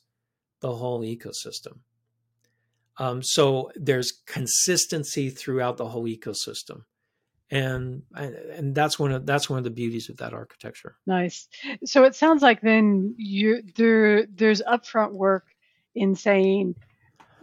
[0.62, 1.80] the whole ecosystem.
[2.98, 6.84] Um, so there's consistency throughout the whole ecosystem,
[7.50, 10.98] and and that's one of that's one of the beauties of that architecture.
[11.08, 11.48] Nice.
[11.86, 15.46] So it sounds like then you there there's upfront work
[15.96, 16.76] in saying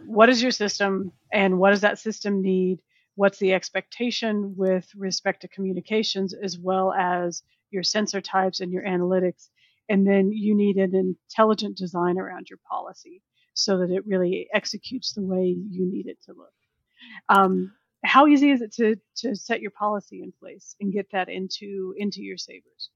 [0.05, 2.81] what is your system and what does that system need
[3.17, 8.83] what's the expectation with respect to communications as well as your sensor types and your
[8.83, 9.49] analytics
[9.89, 13.21] and then you need an intelligent design around your policy
[13.53, 16.53] so that it really executes the way you need it to look
[17.29, 17.73] um,
[18.05, 21.93] how easy is it to to set your policy in place and get that into
[21.97, 22.89] into your sabers?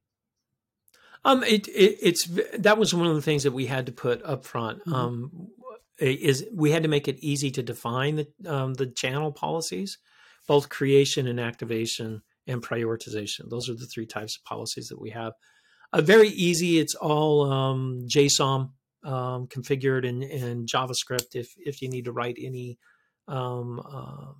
[1.23, 4.23] um, it, it, it's that was one of the things that we had to put
[4.23, 4.79] up front.
[4.79, 4.93] Mm-hmm.
[4.93, 5.47] Um,
[5.99, 9.99] is we had to make it easy to define the um, the channel policies,
[10.47, 13.49] both creation and activation and prioritization.
[13.49, 15.33] Those are the three types of policies that we have.
[15.93, 16.79] Uh, very easy.
[16.79, 18.71] It's all um, JSON
[19.03, 21.35] um, configured in, in, JavaScript.
[21.35, 22.77] If if you need to write any
[23.27, 24.33] um, uh,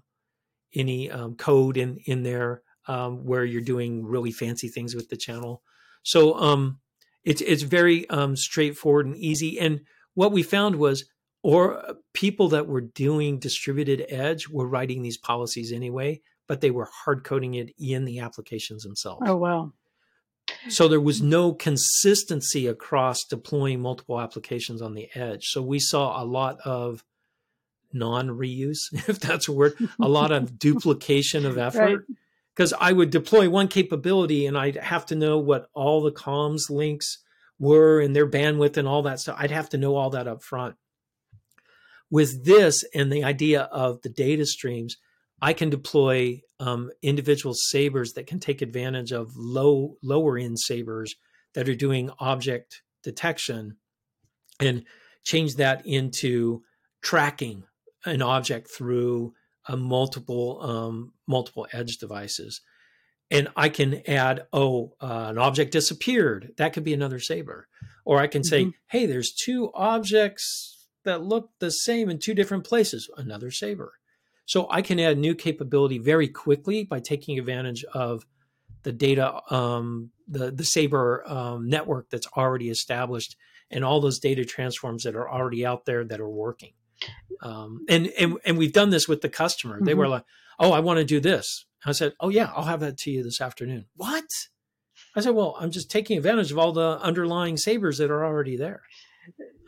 [0.73, 5.17] any um, code in in there um, where you're doing really fancy things with the
[5.17, 5.61] channel,
[6.03, 6.75] so
[7.23, 9.59] it's it's very straightforward and easy.
[9.59, 9.81] And
[10.13, 11.05] what we found was,
[11.43, 16.71] or uh, people that were doing distributed edge were writing these policies anyway, but they
[16.71, 19.23] were hard coding it in the applications themselves.
[19.25, 19.73] Oh wow!
[20.69, 25.45] So there was no consistency across deploying multiple applications on the edge.
[25.45, 27.04] So we saw a lot of
[27.93, 32.06] non reuse, if that's a word, a lot of duplication of effort.
[32.08, 32.17] Right
[32.56, 36.69] because I would deploy one capability and I'd have to know what all the comms
[36.69, 37.23] links
[37.60, 39.38] were and their bandwidth and all that stuff.
[39.39, 40.75] I'd have to know all that up front.
[42.12, 44.97] With this and the idea of the data streams,
[45.41, 51.15] I can deploy um, individual sabers that can take advantage of low lower end sabers
[51.56, 53.78] that are doing object detection
[54.60, 54.84] and
[55.24, 56.62] change that into
[57.02, 57.63] tracking
[58.06, 59.34] an object through
[59.67, 62.62] a multiple um, multiple edge devices.
[63.32, 66.52] And i can add oh uh, an object disappeared.
[66.58, 67.67] That could be another saber.
[68.06, 68.71] Or i can say mm-hmm.
[68.89, 73.93] hey there's two objects that look the same in two different places another saber
[74.45, 78.25] so i can add new capability very quickly by taking advantage of
[78.83, 83.35] the data um, the the saber um, network that's already established
[83.69, 86.73] and all those data transforms that are already out there that are working
[87.41, 89.79] um, and, and and we've done this with the customer.
[89.81, 89.99] They mm-hmm.
[89.99, 90.25] were like,
[90.59, 93.23] "Oh, I want to do this." I said, "Oh yeah, I'll have that to you
[93.23, 94.25] this afternoon." What?
[95.15, 98.57] I said, "Well, I'm just taking advantage of all the underlying sabers that are already
[98.57, 98.83] there."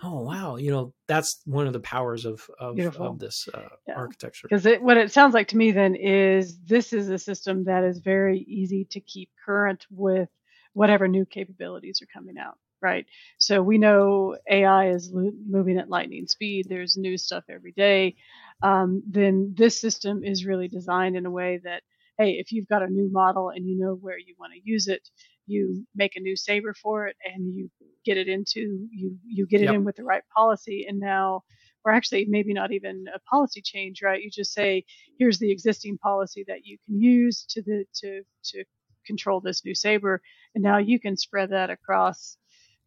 [0.03, 3.95] Oh wow, you know that's one of the powers of of, of this uh, yeah.
[3.95, 4.47] architecture.
[4.49, 7.99] Because what it sounds like to me then is this is a system that is
[7.99, 10.29] very easy to keep current with
[10.73, 13.05] whatever new capabilities are coming out right?
[13.37, 16.67] So we know AI is lo- moving at lightning speed.
[16.67, 18.17] There's new stuff every day.
[18.61, 21.81] Um, then this system is really designed in a way that,
[22.17, 24.87] hey, if you've got a new model and you know where you want to use
[24.87, 25.07] it,
[25.47, 27.69] you make a new saber for it and you
[28.05, 29.75] get it into you you get it yep.
[29.75, 31.41] in with the right policy and now
[31.85, 34.83] or actually maybe not even a policy change right you just say
[35.17, 38.63] here's the existing policy that you can use to the to to
[39.05, 40.21] control this new saber
[40.55, 42.37] and now you can spread that across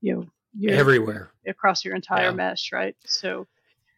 [0.00, 0.24] you know
[0.68, 2.33] everywhere across your entire yeah.
[2.33, 2.96] mesh, right?
[3.05, 3.46] So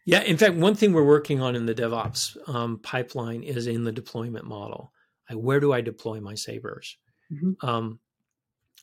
[0.05, 3.83] yeah, in fact, one thing we're working on in the DevOps um, pipeline is in
[3.83, 4.91] the deployment model.
[5.29, 6.97] Like, where do I deploy my sabers?
[7.31, 7.67] Mm-hmm.
[7.67, 7.99] Um,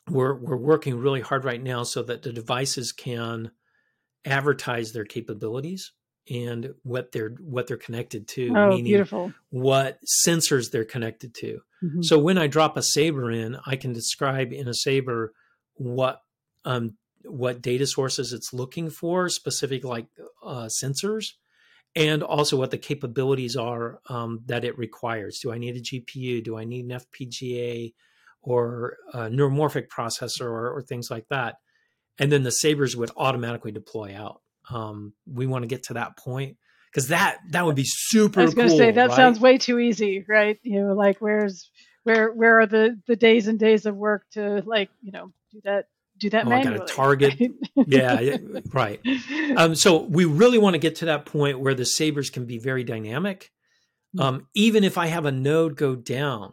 [0.08, 3.50] we're we're working really hard right now so that the devices can
[4.24, 5.92] advertise their capabilities
[6.28, 9.32] and what they're what they're connected to oh, meaning beautiful.
[9.50, 12.02] what sensors they're connected to mm-hmm.
[12.02, 15.32] so when i drop a saber in i can describe in a saber
[15.74, 16.20] what
[16.64, 20.06] um what data sources it's looking for specific like
[20.44, 21.32] uh, sensors
[21.96, 26.42] and also what the capabilities are um, that it requires do i need a gpu
[26.42, 27.92] do i need an fpga
[28.46, 31.56] or a neuromorphic processor or, or things like that
[32.18, 36.16] and then the sabers would automatically deploy out um, we want to get to that
[36.16, 36.56] point
[36.90, 38.40] because that that would be super.
[38.40, 39.16] I was going to cool, say that right?
[39.16, 40.58] sounds way too easy, right?
[40.62, 41.70] You know, like where's
[42.04, 45.60] where where are the the days and days of work to like you know do
[45.64, 46.76] that do that oh, manually?
[46.76, 47.40] I got a target.
[47.86, 48.36] yeah,
[48.72, 49.00] right.
[49.56, 52.58] Um, so we really want to get to that point where the sabers can be
[52.58, 53.50] very dynamic.
[54.14, 54.20] Hmm.
[54.20, 56.52] Um, even if I have a node go down,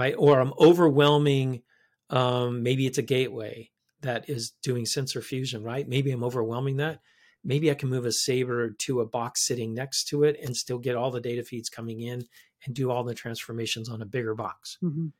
[0.00, 1.62] right, or I'm overwhelming,
[2.10, 3.70] um, maybe it's a gateway
[4.02, 5.88] that is doing sensor fusion, right?
[5.88, 7.00] Maybe I'm overwhelming that
[7.44, 10.78] maybe I can move a Saber to a box sitting next to it and still
[10.78, 12.26] get all the data feeds coming in
[12.64, 14.78] and do all the transformations on a bigger box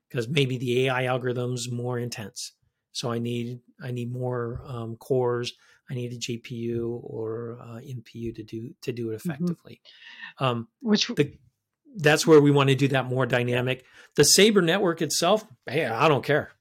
[0.09, 0.35] because mm-hmm.
[0.35, 2.53] maybe the AI algorithm's more intense.
[2.93, 5.53] So I need I need more um, cores.
[5.89, 9.31] I need a GPU or uh, NPU to do to do it mm-hmm.
[9.31, 9.81] effectively.
[10.41, 10.45] Mm-hmm.
[10.45, 11.33] Um, Which the,
[11.97, 13.85] that's where we want to do that more dynamic.
[14.17, 16.53] The Saber network itself, hey, I don't care.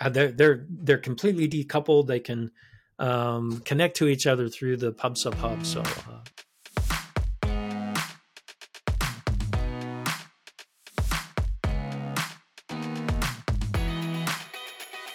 [0.00, 2.06] Uh, they're they're they're completely decoupled.
[2.06, 2.50] They can
[2.98, 5.64] um, connect to each other through the pub sub hub.
[5.64, 5.80] So.
[5.80, 6.20] Uh,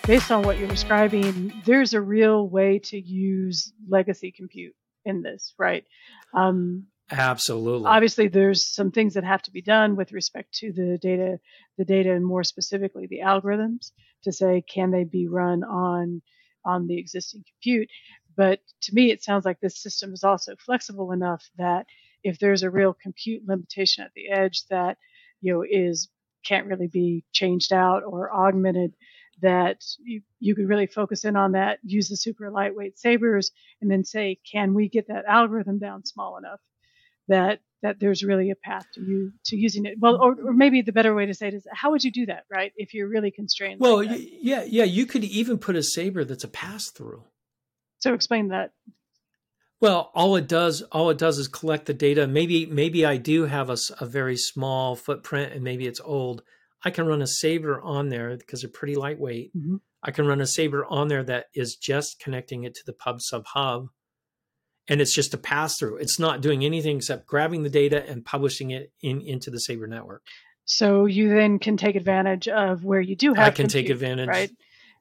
[0.08, 5.56] Based on what you're describing, there's a real way to use legacy compute in this,
[5.58, 5.84] right?
[6.32, 7.88] Um, Absolutely.
[7.88, 11.40] Obviously, there's some things that have to be done with respect to the data,
[11.78, 13.92] the data, and more specifically the algorithms
[14.24, 16.22] to say can they be run on
[16.66, 17.90] on the existing compute.
[18.36, 21.86] But to me, it sounds like this system is also flexible enough that
[22.24, 24.98] if there's a real compute limitation at the edge that
[25.42, 26.10] you know is
[26.44, 28.96] can't really be changed out or augmented,
[29.42, 33.92] that you, you could really focus in on that, use the super lightweight sabers, and
[33.92, 36.60] then say, can we get that algorithm down small enough
[37.28, 39.96] that that there's really a path to you to using it.
[40.00, 42.26] Well, or, or, maybe the better way to say it is, how would you do
[42.26, 42.72] that, right?
[42.78, 43.80] If you're really constrained.
[43.80, 47.24] Well, like yeah, yeah, you could even put a saber that's a pass through.
[48.00, 48.72] So explain that.
[49.82, 52.28] Well, all it does, all it does is collect the data.
[52.28, 56.42] Maybe, maybe I do have a, a very small footprint, and maybe it's old.
[56.84, 59.56] I can run a saber on there because they're pretty lightweight.
[59.56, 59.76] Mm-hmm.
[60.02, 63.22] I can run a saber on there that is just connecting it to the pub
[63.22, 63.90] sub hub
[64.88, 65.98] and it's just a pass through.
[65.98, 69.88] It's not doing anything except grabbing the data and publishing it in into the Saber
[69.88, 70.24] network.
[70.66, 73.48] So you then can take advantage of where you do have.
[73.48, 74.52] I can compute, take advantage, right?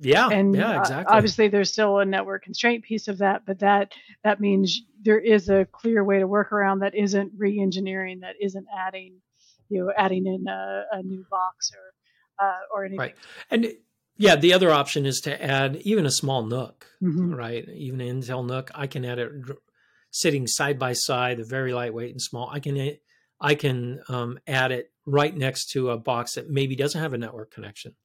[0.01, 1.13] Yeah, and yeah, exactly.
[1.13, 3.93] Uh, obviously, there's still a network constraint piece of that, but that
[4.25, 8.67] that means there is a clear way to work around that isn't re-engineering, that isn't
[8.77, 9.21] adding,
[9.69, 12.99] you know, adding in a, a new box or uh, or anything.
[12.99, 13.15] Right,
[13.51, 13.69] and
[14.17, 17.35] yeah, the other option is to add even a small NUC, mm-hmm.
[17.35, 17.69] right?
[17.69, 19.31] Even an Intel NUC, I can add it
[20.15, 22.49] sitting side by side, they're very lightweight and small.
[22.49, 22.97] I can
[23.41, 27.19] I can um, add it right next to a box that maybe doesn't have a
[27.19, 27.97] network connection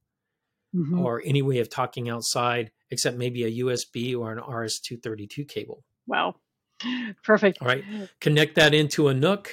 [0.75, 0.99] mm-hmm.
[0.99, 5.83] or any way of talking outside except maybe a USB or an RS-232 cable.
[6.07, 6.35] Wow,
[7.23, 7.59] perfect.
[7.61, 7.83] All right,
[8.19, 9.47] connect that into a NUC,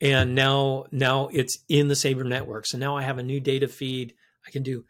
[0.00, 2.66] and now now it's in the Saber network.
[2.66, 4.14] So now I have a new data feed.
[4.44, 4.84] I can do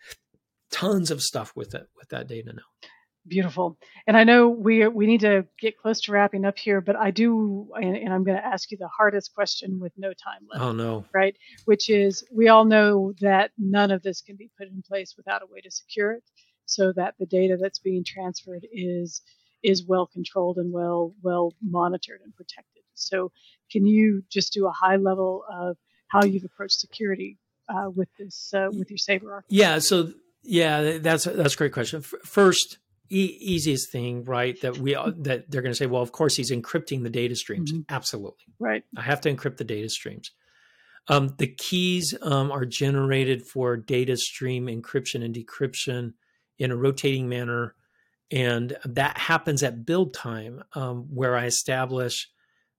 [0.72, 2.88] tons of stuff with it with that data now.
[3.26, 3.78] Beautiful.
[4.06, 7.10] And I know we we need to get close to wrapping up here, but I
[7.10, 10.62] do, and, and I'm going to ask you the hardest question with no time left.
[10.62, 11.06] Oh no!
[11.14, 11.34] Right,
[11.64, 15.40] which is we all know that none of this can be put in place without
[15.42, 16.22] a way to secure it,
[16.66, 19.22] so that the data that's being transferred is
[19.62, 22.82] is well controlled and well well monitored and protected.
[22.92, 23.32] So,
[23.70, 27.38] can you just do a high level of how you've approached security
[27.70, 29.62] uh, with this uh, with your Saber architecture?
[29.62, 29.78] Yeah.
[29.78, 32.02] So yeah, that's that's a great question.
[32.02, 32.78] First
[33.10, 34.60] e- easiest thing, right?
[34.60, 37.36] That we uh, that they're going to say, well, of course he's encrypting the data
[37.36, 37.72] streams.
[37.72, 37.94] Mm-hmm.
[37.94, 38.84] Absolutely, right.
[38.96, 40.30] I have to encrypt the data streams.
[41.09, 46.14] Um, the keys um, are generated for data stream encryption and decryption
[46.59, 47.74] in a rotating manner,
[48.30, 52.30] and that happens at build time, um, where I establish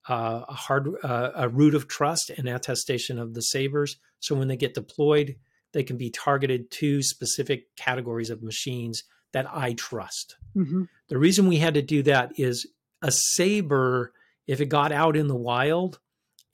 [0.09, 3.97] uh, a hard uh, a root of trust and attestation of the sabers.
[4.19, 5.35] So when they get deployed,
[5.73, 9.03] they can be targeted to specific categories of machines
[9.35, 10.37] that I trust.
[10.55, 10.83] Mm-hmm.
[11.09, 12.65] The reason we had to do that is
[13.01, 14.13] a saber,
[14.47, 15.99] if it got out in the wild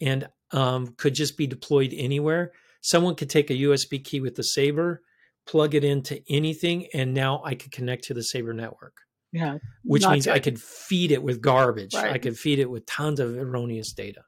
[0.02, 4.42] and um, could just be deployed anywhere, someone could take a USB key with the
[4.42, 5.04] saber,
[5.46, 8.98] plug it into anything, and now I could connect to the saber network.
[9.32, 9.60] Yeah.
[9.84, 11.94] which means I could feed it with garbage.
[11.94, 14.24] I could feed it with tons of erroneous data.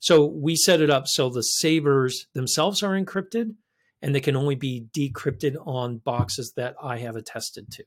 [0.00, 3.54] So we set it up so the sabers themselves are encrypted
[4.02, 7.84] and they can only be decrypted on boxes that I have attested to,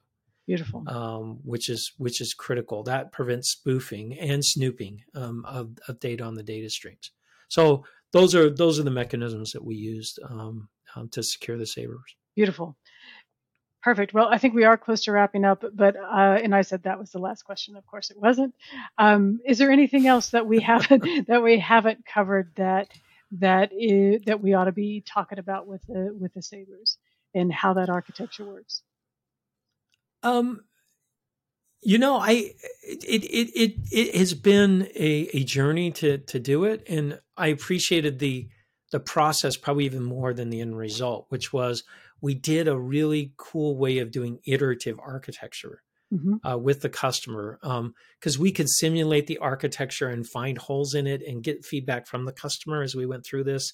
[0.48, 0.84] Beautiful.
[0.88, 2.84] um, which is which is critical.
[2.84, 7.12] That prevents spoofing and snooping um, of, of data on the data streams.
[7.50, 11.68] So those are those are the mechanisms that we used um, um, to secure the
[11.68, 12.16] sabers.
[12.36, 12.78] Beautiful.
[13.84, 14.16] Perfect.
[14.16, 16.98] Well, I think we are close to wrapping up, but uh, and I said that
[16.98, 17.76] was the last question.
[17.76, 18.56] Of course, it wasn't.
[18.98, 22.88] Um, is there anything else that we haven't that we haven't covered that
[23.32, 26.98] that is, that we ought to be talking about with the with the sabers
[27.34, 28.82] and how that architecture works?
[30.24, 30.62] Um,
[31.82, 32.54] you know, I
[32.84, 37.48] it it it it has been a, a journey to to do it, and I
[37.48, 38.50] appreciated the
[38.92, 41.84] the process probably even more than the end result, which was
[42.22, 47.60] we did a really cool way of doing iterative architecture hmm uh, with the customer
[48.20, 52.26] because we could simulate the architecture and find holes in it and get feedback from
[52.26, 53.74] the customer as we went through this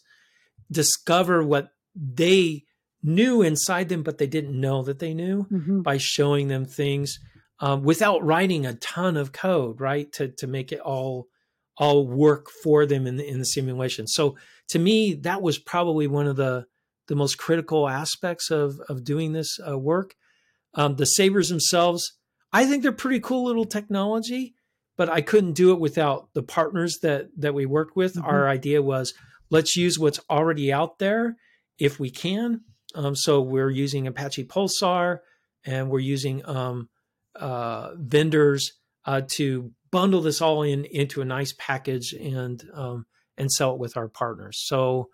[0.72, 2.64] discover what they
[3.04, 7.20] knew inside them but they didn't know that they knew hmm by showing them things
[7.60, 11.28] um, without writing a ton of code right to, to make it all
[11.78, 14.06] all work for them in the, in the simulation.
[14.06, 14.38] So
[14.70, 16.66] to me that was probably one of the
[17.08, 20.16] the most critical aspects of of doing this uh, work.
[20.74, 22.14] Um, the sabers themselves
[22.54, 24.54] i think they're pretty cool little technology
[24.98, 28.16] but i couldn't do it without the partners that that we worked with.
[28.16, 28.24] Mhm.
[28.24, 29.14] our idea was
[29.50, 31.38] let's use what's already out there
[31.78, 32.62] if we can.
[32.96, 35.20] Um, so we're using apache pulsar
[35.66, 36.90] and we're using um,
[37.36, 38.74] uh, vendors
[39.06, 43.06] uh, to bundle this all in into a nice package and um,
[43.38, 44.58] and sell it with our partners.
[44.66, 45.10] So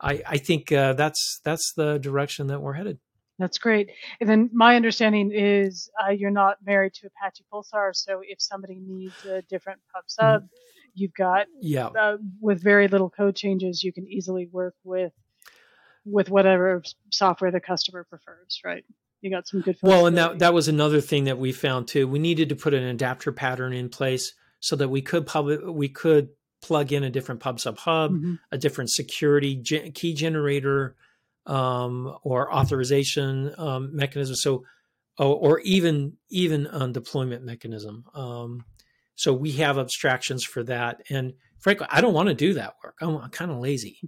[0.00, 2.98] i i think uh, that's that's the direction that we're headed
[3.40, 3.90] That's great.
[4.20, 8.78] And then my understanding is uh, you're not married to Apache Pulsar, so if somebody
[8.86, 10.46] needs a different pub sub,
[10.94, 15.12] you've got yeah uh, with very little code changes, you can easily work with
[16.04, 18.84] with whatever software the customer prefers, right?
[19.22, 19.76] You got some good.
[19.82, 22.06] Well, and that that was another thing that we found too.
[22.06, 25.88] We needed to put an adapter pattern in place so that we could pub we
[25.88, 26.28] could
[26.62, 28.38] plug in a different pub sub hub, Mhm.
[28.52, 30.94] a different security ge- key generator,
[31.46, 34.36] um, or authorization um, mechanism.
[34.36, 34.64] So,
[35.18, 38.04] or, or even even um, deployment mechanism.
[38.14, 38.64] Um,
[39.14, 41.02] so we have abstractions for that.
[41.10, 42.96] And frankly, I don't want to do that work.
[43.02, 44.00] I'm, I'm kind of lazy.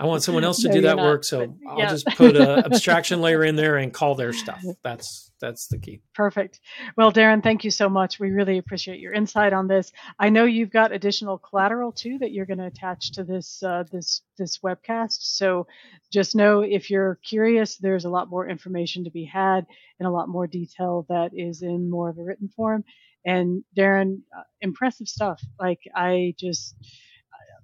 [0.00, 1.24] I want someone else to No, do that not, work.
[1.24, 4.64] So but I'll just put an abstraction layer in there and call their stuff.
[4.82, 6.00] That's that's the key.
[6.14, 6.58] Perfect.
[6.96, 8.18] Well, Darren, thank you so much.
[8.18, 9.92] We really appreciate your insight on this.
[10.18, 13.84] I know you've got additional collateral too that you're going to attach to this uh,
[13.92, 15.18] this this webcast.
[15.20, 15.66] So
[16.10, 19.66] just know if you're curious, there's a lot more information to be had
[19.98, 22.84] and a lot more detail that is in more of a written form.
[23.26, 25.42] And Darren, uh, impressive stuff.
[25.58, 26.74] Like I just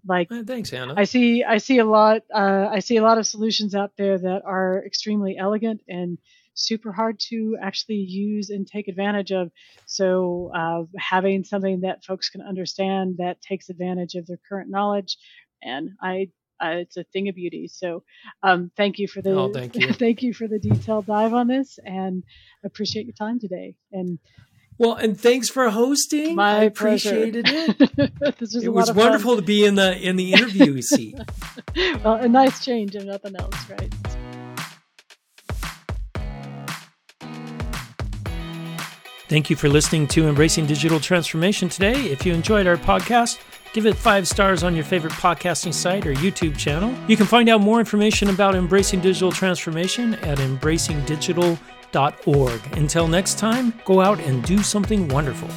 [0.06, 0.94] like Eh, thanks, Anna.
[0.96, 4.18] I see I see a lot uh, I see a lot of solutions out there
[4.18, 6.18] that are extremely elegant and
[6.54, 9.50] super hard to actually use and take advantage of.
[9.84, 15.16] So uh, having something that folks can understand that takes advantage of their current knowledge,
[15.62, 16.30] and I.
[16.58, 17.68] Uh, it's a thing of beauty.
[17.68, 18.02] So,
[18.42, 19.92] um, thank you for the Oh, thank you.
[20.04, 22.24] thank you for the detailed dive on this, and
[22.64, 23.74] appreciate your time today.
[23.92, 24.18] And
[24.78, 26.34] well, and thanks for hosting.
[26.36, 27.10] my I pleasure.
[27.10, 28.12] appreciated it.
[28.38, 29.04] this was It was of fun.
[29.06, 31.16] wonderful to be in the in the interview seat.
[32.04, 33.92] well, a nice change if nothing else, right?
[39.28, 41.94] Thank you for listening to Embracing Digital Transformation today.
[42.10, 43.40] If you enjoyed our podcast,
[43.72, 46.94] give it five stars on your favorite podcasting site or YouTube channel.
[47.08, 51.58] You can find out more information about Embracing Digital Transformation at embracingdigital.org.
[52.72, 55.48] Until next time, go out and do something wonderful.